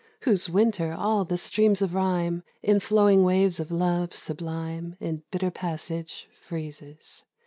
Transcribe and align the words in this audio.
Whose 0.21 0.49
winter 0.49 0.93
all 0.97 1.25
the 1.25 1.37
streams 1.37 1.79
of 1.79 1.93
rhyme, 1.93 2.41
The 2.63 2.79
flowing 2.79 3.23
waves 3.23 3.59
of 3.59 3.69
Love 3.69 4.15
sublime, 4.15 4.97
In 4.99 5.21
bitter 5.29 5.51
passage 5.51 6.27
freezes. 6.33 7.23